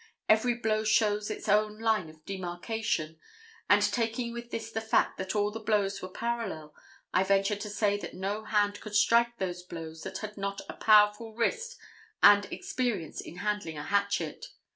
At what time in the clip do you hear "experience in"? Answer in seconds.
12.45-13.35